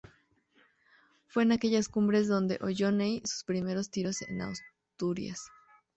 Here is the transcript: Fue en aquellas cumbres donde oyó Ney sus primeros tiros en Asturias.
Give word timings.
Fue 1.27 1.43
en 1.43 1.51
aquellas 1.51 1.87
cumbres 1.87 2.27
donde 2.27 2.57
oyó 2.63 2.91
Ney 2.91 3.21
sus 3.23 3.43
primeros 3.43 3.91
tiros 3.91 4.23
en 4.23 4.41
Asturias. 4.41 5.51